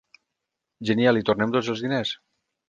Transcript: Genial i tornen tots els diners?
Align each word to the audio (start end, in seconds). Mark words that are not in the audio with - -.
Genial 0.91 1.19
i 1.21 1.23
tornen 1.29 1.53
tots 1.57 1.71
els 1.75 1.85
diners? 1.87 2.17